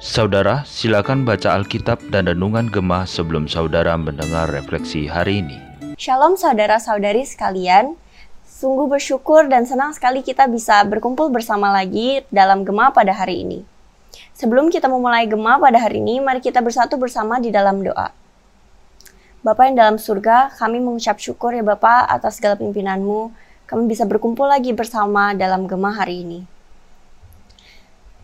Saudara, 0.00 0.64
silakan 0.64 1.28
baca 1.28 1.52
Alkitab 1.52 2.00
dan 2.08 2.32
Renungan 2.32 2.72
Gemah 2.72 3.04
sebelum 3.04 3.44
saudara 3.44 3.92
mendengar 4.00 4.48
refleksi 4.48 5.04
hari 5.04 5.44
ini. 5.44 5.60
Shalom 6.00 6.40
saudara-saudari 6.40 7.28
sekalian. 7.28 7.92
Sungguh 8.48 8.88
bersyukur 8.88 9.52
dan 9.52 9.68
senang 9.68 9.92
sekali 9.92 10.24
kita 10.24 10.48
bisa 10.48 10.80
berkumpul 10.88 11.28
bersama 11.28 11.68
lagi 11.68 12.24
dalam 12.32 12.64
Gemah 12.64 12.96
pada 12.96 13.12
hari 13.12 13.44
ini. 13.44 13.60
Sebelum 14.32 14.72
kita 14.72 14.88
memulai 14.88 15.28
Gemah 15.28 15.60
pada 15.60 15.76
hari 15.76 16.00
ini, 16.00 16.24
mari 16.24 16.40
kita 16.40 16.64
bersatu 16.64 16.96
bersama 16.96 17.36
di 17.36 17.52
dalam 17.52 17.84
doa. 17.84 18.16
Bapak 19.44 19.68
yang 19.68 19.76
dalam 19.76 19.96
surga, 20.00 20.56
kami 20.56 20.80
mengucap 20.80 21.20
syukur 21.20 21.52
ya 21.52 21.60
Bapak 21.60 22.08
atas 22.08 22.40
segala 22.40 22.56
pimpinanmu. 22.56 23.28
Kami 23.68 23.84
bisa 23.84 24.08
berkumpul 24.08 24.48
lagi 24.48 24.72
bersama 24.72 25.36
dalam 25.36 25.68
Gemah 25.68 26.00
hari 26.00 26.24
ini 26.24 26.61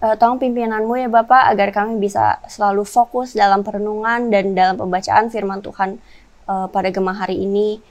uh, 0.03 0.15
tolong 0.19 0.39
pimpinanmu 0.39 0.95
ya 0.99 1.09
Bapak 1.11 1.51
agar 1.55 1.75
kami 1.75 1.99
bisa 1.99 2.39
selalu 2.47 2.87
fokus 2.87 3.35
dalam 3.35 3.67
perenungan 3.67 4.31
dan 4.31 4.55
dalam 4.55 4.77
pembacaan 4.79 5.31
firman 5.31 5.61
Tuhan 5.63 5.99
uh, 6.47 6.67
pada 6.71 6.89
Gemah 6.91 7.27
hari 7.27 7.43
ini. 7.43 7.83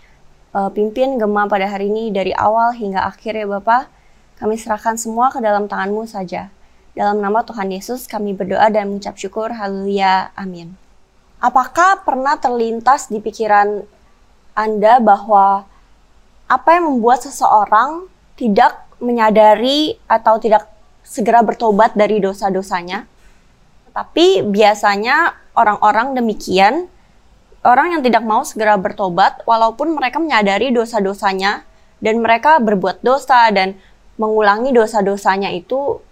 Uh, 0.56 0.72
pimpin 0.72 1.20
Gemah 1.20 1.46
pada 1.52 1.68
hari 1.68 1.92
ini 1.92 2.10
dari 2.10 2.32
awal 2.34 2.74
hingga 2.74 3.04
akhir 3.06 3.36
ya 3.36 3.48
Bapak. 3.48 3.92
Kami 4.38 4.54
serahkan 4.54 4.96
semua 4.96 5.34
ke 5.34 5.42
dalam 5.42 5.66
tanganmu 5.66 6.06
saja. 6.06 6.54
Dalam 6.98 7.22
nama 7.22 7.46
Tuhan 7.46 7.70
Yesus 7.70 8.10
kami 8.10 8.34
berdoa 8.34 8.70
dan 8.74 8.90
mengucap 8.90 9.18
syukur. 9.18 9.54
Haleluya. 9.54 10.34
Amin. 10.34 10.74
Apakah 11.38 12.02
pernah 12.02 12.38
terlintas 12.42 13.10
di 13.14 13.22
pikiran 13.22 13.86
Anda 14.58 14.98
bahwa 14.98 15.70
apa 16.50 16.70
yang 16.74 16.90
membuat 16.90 17.22
seseorang 17.22 18.10
tidak 18.34 18.88
menyadari 18.98 19.98
atau 20.10 20.42
tidak 20.42 20.66
segera 21.08 21.40
bertobat 21.40 21.96
dari 21.96 22.20
dosa-dosanya. 22.20 23.08
Tapi 23.96 24.44
biasanya 24.44 25.34
orang-orang 25.56 26.14
demikian, 26.14 26.92
orang 27.64 27.98
yang 27.98 28.02
tidak 28.04 28.22
mau 28.28 28.44
segera 28.44 28.76
bertobat, 28.76 29.42
walaupun 29.48 29.96
mereka 29.96 30.20
menyadari 30.20 30.70
dosa-dosanya 30.70 31.64
dan 32.04 32.22
mereka 32.22 32.60
berbuat 32.62 33.02
dosa 33.02 33.50
dan 33.50 33.80
mengulangi 34.20 34.76
dosa-dosanya 34.76 35.50
itu, 35.56 36.04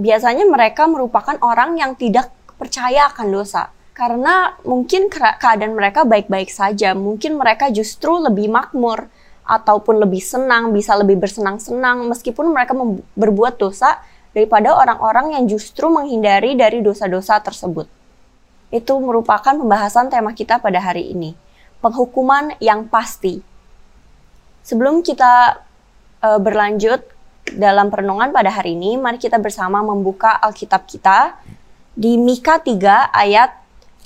biasanya 0.00 0.48
mereka 0.48 0.88
merupakan 0.88 1.36
orang 1.44 1.76
yang 1.76 1.98
tidak 1.98 2.32
percaya 2.56 3.10
akan 3.12 3.28
dosa. 3.34 3.74
Karena 3.94 4.58
mungkin 4.66 5.06
keadaan 5.12 5.78
mereka 5.78 6.02
baik-baik 6.02 6.50
saja, 6.50 6.98
mungkin 6.98 7.38
mereka 7.38 7.70
justru 7.70 8.18
lebih 8.18 8.50
makmur, 8.50 9.06
ataupun 9.44 10.00
lebih 10.00 10.24
senang, 10.24 10.72
bisa 10.72 10.96
lebih 10.96 11.20
bersenang-senang 11.20 12.08
meskipun 12.08 12.48
mereka 12.48 12.72
berbuat 13.12 13.60
dosa 13.60 14.00
daripada 14.32 14.74
orang-orang 14.74 15.38
yang 15.38 15.44
justru 15.46 15.86
menghindari 15.86 16.56
dari 16.56 16.80
dosa-dosa 16.80 17.38
tersebut. 17.44 17.86
Itu 18.72 18.98
merupakan 18.98 19.54
pembahasan 19.54 20.10
tema 20.10 20.34
kita 20.34 20.58
pada 20.58 20.80
hari 20.80 21.12
ini, 21.12 21.36
penghukuman 21.78 22.58
yang 22.58 22.90
pasti. 22.90 23.38
Sebelum 24.64 25.04
kita 25.04 25.60
uh, 26.24 26.40
berlanjut 26.40 27.04
dalam 27.52 27.92
perenungan 27.92 28.32
pada 28.32 28.48
hari 28.48 28.74
ini, 28.74 28.96
mari 28.96 29.20
kita 29.20 29.36
bersama 29.36 29.84
membuka 29.84 30.34
Alkitab 30.40 30.88
kita 30.88 31.36
di 31.94 32.16
Mika 32.16 32.58
3 32.58 33.12
ayat 33.12 33.54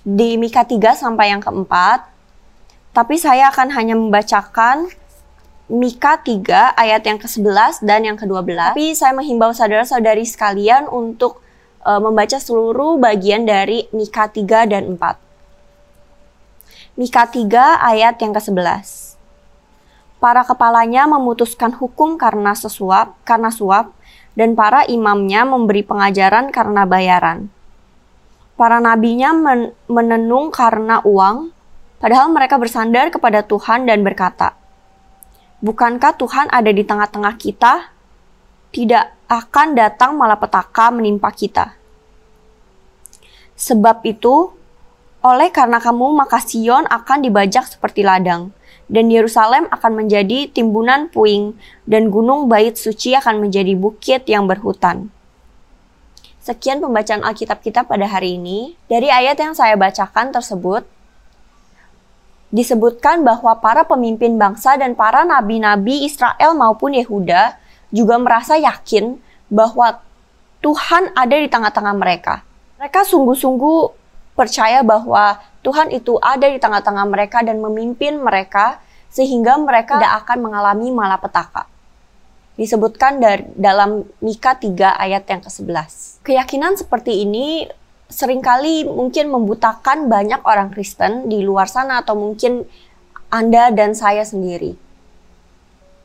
di 0.02 0.36
Mika 0.36 0.66
3 0.66 0.98
sampai 0.98 1.32
yang 1.32 1.40
keempat. 1.40 2.04
Tapi 2.92 3.14
saya 3.16 3.48
akan 3.54 3.70
hanya 3.78 3.94
membacakan 3.94 4.90
Mika 5.68 6.16
3 6.24 6.80
ayat 6.80 7.04
yang 7.04 7.20
ke-11 7.20 7.84
dan 7.84 8.00
yang 8.00 8.16
ke-12. 8.16 8.72
Tapi 8.72 8.96
saya 8.96 9.12
menghimbau 9.12 9.52
saudara-saudari 9.52 10.24
sekalian 10.24 10.88
untuk 10.88 11.44
uh, 11.84 12.00
membaca 12.00 12.40
seluruh 12.40 12.96
bagian 12.96 13.44
dari 13.44 13.84
Mika 13.92 14.32
3 14.32 14.64
dan 14.64 14.96
4. 14.96 16.96
Mika 16.96 17.28
3 17.28 17.84
ayat 17.84 18.16
yang 18.16 18.32
ke-11. 18.32 19.08
Para 20.18 20.42
kepalanya 20.42 21.06
memutuskan 21.06 21.70
hukum 21.76 22.18
karena 22.18 22.56
sesuap, 22.56 23.14
karena 23.22 23.54
suap, 23.54 23.94
dan 24.34 24.58
para 24.58 24.82
imamnya 24.88 25.46
memberi 25.46 25.86
pengajaran 25.86 26.50
karena 26.50 26.82
bayaran. 26.88 27.52
Para 28.58 28.82
nabinya 28.82 29.30
men 29.30 29.70
menenung 29.86 30.50
karena 30.50 30.98
uang, 31.06 31.54
padahal 32.02 32.34
mereka 32.34 32.58
bersandar 32.58 33.14
kepada 33.14 33.46
Tuhan 33.46 33.86
dan 33.86 34.02
berkata, 34.02 34.57
Bukankah 35.58 36.14
Tuhan 36.14 36.46
ada 36.54 36.70
di 36.70 36.86
tengah-tengah 36.86 37.34
kita? 37.34 37.90
Tidak 38.70 39.26
akan 39.26 39.74
datang 39.74 40.14
malapetaka 40.14 40.94
menimpa 40.94 41.34
kita. 41.34 41.74
Sebab 43.58 44.06
itu, 44.06 44.54
oleh 45.18 45.50
karena 45.50 45.82
kamu 45.82 46.14
maka 46.14 46.38
Sion 46.38 46.86
akan 46.86 47.26
dibajak 47.26 47.66
seperti 47.66 48.06
ladang, 48.06 48.54
dan 48.86 49.10
Yerusalem 49.10 49.66
akan 49.74 50.06
menjadi 50.06 50.46
timbunan 50.46 51.10
puing, 51.10 51.58
dan 51.90 52.06
gunung 52.14 52.46
bait 52.46 52.78
suci 52.78 53.18
akan 53.18 53.42
menjadi 53.42 53.74
bukit 53.74 54.30
yang 54.30 54.46
berhutan. 54.46 55.10
Sekian 56.38 56.78
pembacaan 56.78 57.26
Alkitab 57.26 57.60
kita 57.66 57.82
pada 57.82 58.06
hari 58.06 58.38
ini. 58.38 58.78
Dari 58.86 59.10
ayat 59.10 59.36
yang 59.42 59.58
saya 59.58 59.74
bacakan 59.74 60.30
tersebut, 60.30 60.86
disebutkan 62.48 63.24
bahwa 63.24 63.56
para 63.60 63.84
pemimpin 63.84 64.40
bangsa 64.40 64.80
dan 64.80 64.96
para 64.96 65.24
nabi-nabi 65.24 66.08
Israel 66.08 66.56
maupun 66.56 66.96
Yehuda 66.96 67.60
juga 67.92 68.16
merasa 68.16 68.56
yakin 68.56 69.20
bahwa 69.48 70.00
Tuhan 70.64 71.12
ada 71.14 71.36
di 71.36 71.48
tengah-tengah 71.48 71.94
mereka. 71.94 72.42
Mereka 72.80 73.04
sungguh-sungguh 73.06 73.78
percaya 74.34 74.80
bahwa 74.86 75.38
Tuhan 75.66 75.90
itu 75.90 76.16
ada 76.22 76.46
di 76.46 76.58
tengah-tengah 76.62 77.06
mereka 77.10 77.42
dan 77.42 77.58
memimpin 77.58 78.22
mereka 78.22 78.78
sehingga 79.10 79.58
mereka 79.58 79.98
tidak 79.98 80.24
akan 80.24 80.38
mengalami 80.46 80.88
malapetaka. 80.94 81.66
Disebutkan 82.58 83.22
dari, 83.22 83.46
dalam 83.54 84.02
Mika 84.18 84.58
3 84.58 84.98
ayat 84.98 85.24
yang 85.30 85.42
ke-11. 85.46 86.22
Keyakinan 86.26 86.74
seperti 86.74 87.22
ini 87.22 87.70
sering 88.08 88.40
kali 88.40 88.88
mungkin 88.88 89.28
membutakan 89.28 90.08
banyak 90.08 90.40
orang 90.42 90.72
Kristen 90.72 91.28
di 91.28 91.44
luar 91.44 91.68
sana 91.68 92.00
atau 92.00 92.16
mungkin 92.16 92.64
Anda 93.28 93.68
dan 93.68 93.92
saya 93.92 94.24
sendiri. 94.24 94.74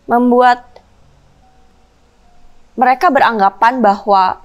Membuat 0.06 0.68
mereka 2.76 3.08
beranggapan 3.08 3.80
bahwa 3.80 4.44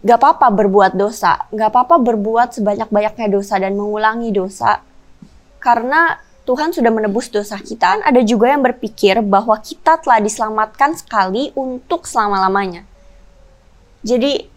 gak 0.00 0.18
apa-apa 0.22 0.48
berbuat 0.48 0.96
dosa, 0.96 1.44
gak 1.52 1.68
apa-apa 1.68 2.00
berbuat 2.00 2.56
sebanyak-banyaknya 2.56 3.28
dosa 3.28 3.60
dan 3.60 3.76
mengulangi 3.76 4.32
dosa 4.32 4.80
karena 5.60 6.16
Tuhan 6.46 6.70
sudah 6.70 6.94
menebus 6.94 7.26
dosa 7.26 7.58
kita. 7.58 8.06
Ada 8.06 8.22
juga 8.22 8.54
yang 8.54 8.62
berpikir 8.62 9.18
bahwa 9.18 9.58
kita 9.58 9.98
telah 9.98 10.22
diselamatkan 10.22 10.94
sekali 10.94 11.50
untuk 11.58 12.06
selama-lamanya. 12.06 12.86
Jadi 14.06 14.55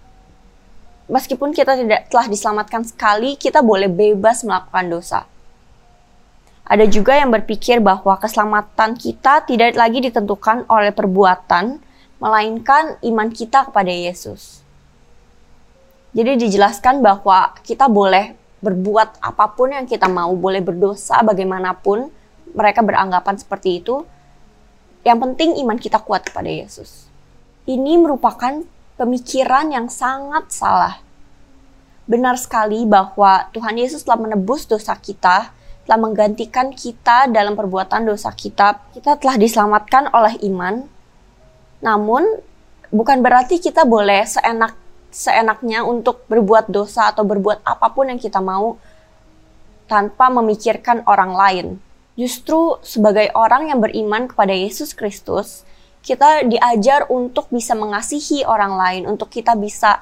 meskipun 1.09 1.51
kita 1.51 1.75
tidak 1.75 2.07
telah 2.07 2.29
diselamatkan 2.29 2.85
sekali, 2.85 3.35
kita 3.35 3.65
boleh 3.65 3.89
bebas 3.89 4.45
melakukan 4.45 4.85
dosa. 4.87 5.25
Ada 6.69 6.85
juga 6.85 7.17
yang 7.17 7.33
berpikir 7.33 7.81
bahwa 7.81 8.13
keselamatan 8.21 8.93
kita 8.93 9.41
tidak 9.49 9.73
lagi 9.73 10.05
ditentukan 10.05 10.69
oleh 10.69 10.93
perbuatan, 10.93 11.81
melainkan 12.21 13.01
iman 13.01 13.33
kita 13.33 13.73
kepada 13.73 13.89
Yesus. 13.89 14.61
Jadi 16.13 16.45
dijelaskan 16.45 17.01
bahwa 17.01 17.57
kita 17.65 17.89
boleh 17.89 18.37
berbuat 18.61 19.17
apa 19.17 19.45
pun 19.57 19.73
yang 19.73 19.89
kita 19.89 20.05
mau, 20.05 20.29
boleh 20.37 20.61
berdosa 20.61 21.25
bagaimanapun, 21.25 22.13
mereka 22.53 22.85
beranggapan 22.85 23.35
seperti 23.41 23.81
itu. 23.81 24.05
Yang 25.01 25.17
penting 25.25 25.49
iman 25.65 25.77
kita 25.79 25.97
kuat 26.05 26.27
kepada 26.29 26.49
Yesus. 26.49 27.09
Ini 27.65 27.97
merupakan 27.97 28.61
pemikiran 28.99 29.71
yang 29.71 29.87
sangat 29.87 30.51
salah. 30.51 30.99
Benar 32.03 32.35
sekali 32.35 32.83
bahwa 32.83 33.47
Tuhan 33.55 33.79
Yesus 33.79 34.03
telah 34.03 34.19
menebus 34.19 34.67
dosa 34.67 34.99
kita, 34.99 35.55
telah 35.87 35.99
menggantikan 36.03 36.75
kita 36.75 37.31
dalam 37.31 37.55
perbuatan 37.55 38.03
dosa 38.03 38.35
kita. 38.35 38.91
Kita 38.91 39.15
telah 39.15 39.39
diselamatkan 39.39 40.11
oleh 40.11 40.35
iman. 40.51 40.83
Namun, 41.79 42.27
bukan 42.91 43.23
berarti 43.23 43.63
kita 43.63 43.87
boleh 43.87 44.27
seenak 44.27 44.75
seenaknya 45.09 45.81
untuk 45.81 46.27
berbuat 46.29 46.69
dosa 46.69 47.09
atau 47.09 47.25
berbuat 47.25 47.65
apa 47.65 47.87
pun 47.89 48.13
yang 48.13 48.21
kita 48.21 48.37
mau 48.43 48.77
tanpa 49.89 50.29
memikirkan 50.29 51.01
orang 51.09 51.33
lain. 51.33 51.67
Justru 52.13 52.77
sebagai 52.85 53.31
orang 53.33 53.73
yang 53.73 53.79
beriman 53.81 54.29
kepada 54.29 54.53
Yesus 54.53 54.93
Kristus, 54.93 55.65
kita 56.03 56.47
diajar 56.47 57.05
untuk 57.11 57.51
bisa 57.51 57.75
mengasihi 57.75 58.47
orang 58.47 58.73
lain, 58.75 59.03
untuk 59.07 59.27
kita 59.27 59.53
bisa 59.55 59.99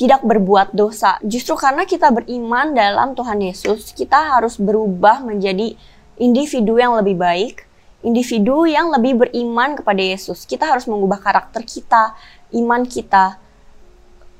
tidak 0.00 0.24
berbuat 0.24 0.72
dosa. 0.72 1.20
Justru 1.20 1.60
karena 1.60 1.84
kita 1.84 2.08
beriman 2.08 2.72
dalam 2.72 3.12
Tuhan 3.12 3.36
Yesus, 3.44 3.92
kita 3.92 4.32
harus 4.32 4.56
berubah 4.56 5.20
menjadi 5.20 5.76
individu 6.16 6.80
yang 6.80 6.96
lebih 6.96 7.20
baik, 7.20 7.68
individu 8.00 8.64
yang 8.64 8.88
lebih 8.88 9.20
beriman 9.20 9.76
kepada 9.76 10.00
Yesus. 10.00 10.48
Kita 10.48 10.64
harus 10.72 10.88
mengubah 10.88 11.20
karakter 11.20 11.62
kita, 11.68 12.16
iman 12.56 12.88
kita 12.88 13.36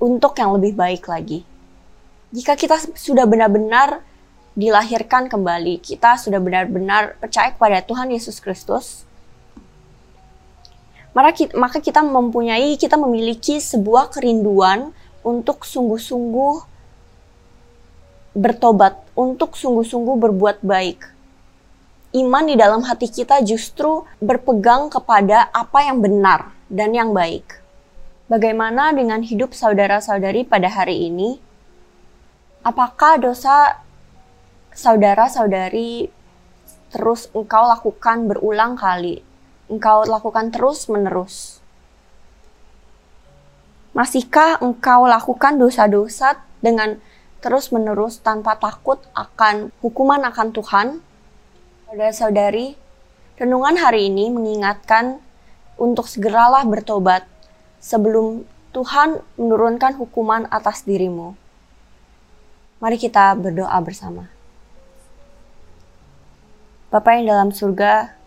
untuk 0.01 0.33
yang 0.41 0.57
lebih 0.57 0.73
baik 0.73 1.05
lagi. 1.07 1.45
Jika 2.33 2.57
kita 2.57 2.81
sudah 2.97 3.29
benar-benar 3.29 4.01
dilahirkan 4.57 5.29
kembali, 5.29 5.79
kita 5.85 6.17
sudah 6.17 6.41
benar-benar 6.41 7.21
percaya 7.21 7.53
kepada 7.53 7.85
Tuhan 7.85 8.09
Yesus 8.09 8.41
Kristus, 8.41 9.05
maka 11.11 11.79
kita 11.83 12.07
mempunyai, 12.07 12.79
kita 12.79 12.95
memiliki 12.95 13.59
sebuah 13.59 14.15
kerinduan 14.15 14.95
untuk 15.27 15.67
sungguh-sungguh 15.67 16.71
bertobat, 18.39 18.95
untuk 19.19 19.59
sungguh-sungguh 19.59 20.17
berbuat 20.17 20.63
baik. 20.63 21.03
Iman 22.15 22.47
di 22.47 22.59
dalam 22.59 22.83
hati 22.87 23.07
kita 23.11 23.43
justru 23.43 24.03
berpegang 24.19 24.91
kepada 24.91 25.51
apa 25.51 25.87
yang 25.87 26.03
benar 26.03 26.55
dan 26.67 26.95
yang 26.95 27.15
baik. 27.15 27.59
Bagaimana 28.31 28.95
dengan 28.95 29.23
hidup 29.27 29.55
saudara-saudari 29.55 30.47
pada 30.47 30.71
hari 30.71 31.11
ini? 31.11 31.43
Apakah 32.63 33.19
dosa 33.19 33.83
saudara-saudari 34.71 36.07
terus 36.95 37.27
engkau 37.35 37.67
lakukan 37.67 38.31
berulang 38.31 38.79
kali? 38.79 39.30
Engkau 39.71 40.03
lakukan 40.03 40.51
terus-menerus? 40.51 41.63
Masihkah 43.95 44.59
engkau 44.59 45.07
lakukan 45.07 45.63
dosa-dosa 45.63 46.43
dengan 46.59 46.99
terus-menerus 47.39 48.19
tanpa 48.19 48.59
takut 48.59 48.99
akan 49.15 49.71
hukuman 49.79 50.27
akan 50.27 50.51
Tuhan? 50.51 50.87
Saudara-saudari, 51.87 52.75
renungan 53.39 53.79
hari 53.79 54.11
ini 54.11 54.27
mengingatkan 54.31 55.23
untuk 55.79 56.11
segeralah 56.11 56.67
bertobat 56.67 57.27
sebelum 57.79 58.43
Tuhan 58.71 59.23
menurunkan 59.39 59.99
hukuman 59.99 60.47
atas 60.51 60.83
dirimu. 60.87 61.35
Mari 62.79 62.99
kita 62.99 63.35
berdoa 63.35 63.75
bersama. 63.83 64.31
Bapak 66.91 67.23
yang 67.23 67.27
dalam 67.35 67.51
surga, 67.51 68.20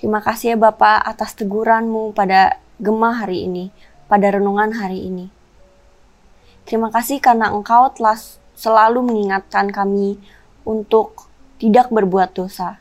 terima 0.00 0.24
kasih 0.24 0.56
ya 0.56 0.58
Bapak 0.58 1.04
atas 1.04 1.36
teguranmu 1.36 2.16
pada 2.16 2.56
gemah 2.80 3.20
hari 3.20 3.44
ini, 3.44 3.68
pada 4.08 4.32
renungan 4.32 4.72
hari 4.80 5.04
ini. 5.04 5.28
Terima 6.64 6.88
kasih 6.88 7.20
karena 7.20 7.52
Engkau 7.52 7.92
telah 7.92 8.16
selalu 8.56 9.04
mengingatkan 9.04 9.68
kami 9.68 10.16
untuk 10.64 11.28
tidak 11.60 11.92
berbuat 11.92 12.32
dosa. 12.32 12.80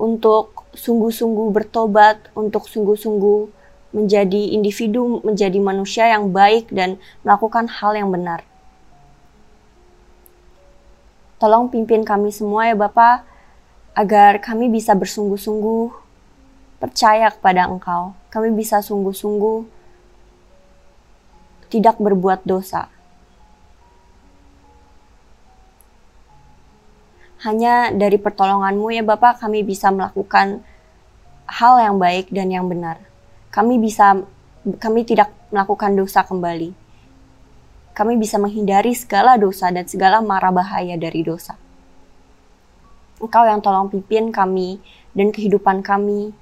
Untuk 0.00 0.64
sungguh-sungguh 0.72 1.52
bertobat, 1.52 2.32
untuk 2.32 2.64
sungguh-sungguh 2.64 3.52
menjadi 3.92 4.56
individu, 4.56 5.20
menjadi 5.20 5.60
manusia 5.60 6.08
yang 6.08 6.32
baik 6.32 6.72
dan 6.72 6.96
melakukan 7.20 7.68
hal 7.68 7.92
yang 7.92 8.08
benar. 8.08 8.40
Tolong 11.36 11.68
pimpin 11.68 12.06
kami 12.06 12.32
semua 12.32 12.72
ya 12.72 12.76
Bapak, 12.78 13.26
agar 13.92 14.40
kami 14.40 14.72
bisa 14.72 14.96
bersungguh-sungguh 14.96 15.92
percaya 16.80 17.28
kepada 17.30 17.68
Engkau. 17.68 18.16
Kami 18.32 18.50
bisa 18.56 18.80
sungguh-sungguh 18.80 19.68
tidak 21.68 21.96
berbuat 22.00 22.44
dosa. 22.44 22.88
Hanya 27.42 27.90
dari 27.90 28.22
pertolonganmu 28.22 28.94
ya 28.94 29.02
Bapak 29.02 29.42
kami 29.42 29.66
bisa 29.66 29.90
melakukan 29.90 30.62
hal 31.50 31.74
yang 31.82 31.96
baik 31.98 32.30
dan 32.30 32.54
yang 32.54 32.70
benar 32.70 33.02
kami 33.52 33.76
bisa 33.76 34.16
kami 34.80 35.04
tidak 35.04 35.28
melakukan 35.52 35.92
dosa 35.92 36.24
kembali. 36.24 36.72
Kami 37.92 38.16
bisa 38.16 38.40
menghindari 38.40 38.96
segala 38.96 39.36
dosa 39.36 39.68
dan 39.68 39.84
segala 39.84 40.24
mara 40.24 40.48
bahaya 40.48 40.96
dari 40.96 41.20
dosa. 41.20 41.60
Engkau 43.22 43.46
yang 43.46 43.62
tolong 43.62 43.86
pimpin 43.86 44.34
kami 44.34 44.82
dan 45.14 45.30
kehidupan 45.30 45.86
kami, 45.86 46.34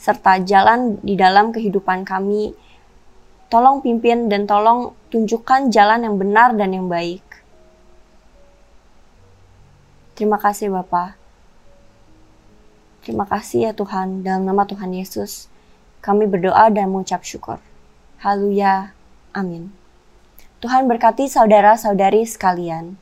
serta 0.00 0.40
jalan 0.40 0.96
di 1.04 1.12
dalam 1.12 1.52
kehidupan 1.52 2.08
kami. 2.08 2.56
Tolong 3.52 3.84
pimpin 3.84 4.32
dan 4.32 4.48
tolong 4.48 4.96
tunjukkan 5.12 5.68
jalan 5.68 6.08
yang 6.08 6.16
benar 6.16 6.56
dan 6.56 6.72
yang 6.72 6.88
baik. 6.88 7.20
Terima 10.16 10.40
kasih 10.40 10.72
Bapak. 10.72 11.20
Terima 13.04 13.28
kasih 13.28 13.68
ya 13.68 13.72
Tuhan, 13.76 14.24
dalam 14.24 14.48
nama 14.48 14.64
Tuhan 14.64 14.94
Yesus. 14.94 15.52
Kami 16.00 16.24
berdoa 16.30 16.70
dan 16.72 16.88
mengucap 16.88 17.26
syukur. 17.26 17.60
Haleluya. 18.22 18.94
Amin. 19.34 19.74
Tuhan 20.62 20.86
berkati 20.86 21.26
saudara-saudari 21.26 22.22
sekalian. 22.22 23.01